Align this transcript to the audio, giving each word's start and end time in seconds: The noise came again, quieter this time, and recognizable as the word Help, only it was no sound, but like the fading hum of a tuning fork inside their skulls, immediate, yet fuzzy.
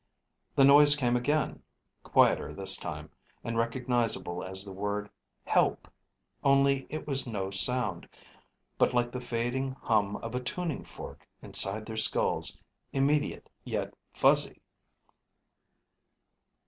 The 0.55 0.63
noise 0.65 0.95
came 0.95 1.15
again, 1.15 1.61
quieter 2.01 2.55
this 2.55 2.75
time, 2.75 3.11
and 3.43 3.55
recognizable 3.55 4.43
as 4.43 4.65
the 4.65 4.71
word 4.71 5.11
Help, 5.45 5.87
only 6.43 6.87
it 6.89 7.05
was 7.05 7.27
no 7.27 7.51
sound, 7.51 8.09
but 8.79 8.95
like 8.95 9.11
the 9.11 9.21
fading 9.21 9.73
hum 9.79 10.15
of 10.15 10.33
a 10.33 10.39
tuning 10.39 10.83
fork 10.83 11.27
inside 11.43 11.85
their 11.85 11.97
skulls, 11.97 12.57
immediate, 12.91 13.47
yet 13.63 13.93
fuzzy. 14.11 14.59